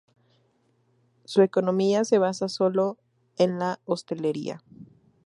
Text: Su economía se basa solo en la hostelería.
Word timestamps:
Su 1.25 1.43
economía 1.43 2.03
se 2.05 2.17
basa 2.17 2.49
solo 2.49 2.97
en 3.37 3.59
la 3.59 3.79
hostelería. 3.85 4.63